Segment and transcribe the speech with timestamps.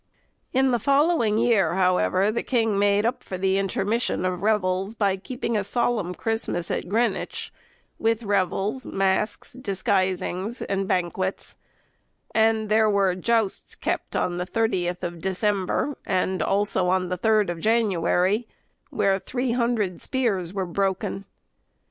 [0.51, 5.15] In the following year, however, the king made up for this intermission of revels, by
[5.15, 7.53] keeping a solemn Christmas at Greenwich,
[7.99, 11.55] with revels, masks, disguisings, and banquets;
[12.33, 17.51] and there were justs kept on the 30th of December, and also on the 3d
[17.51, 18.47] of January,
[18.89, 21.25] where 300 spears were broken.